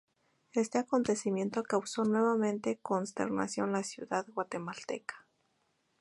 [0.53, 5.27] Este acontecimiento causó nuevamente consternación en la ciudad guatemalteca.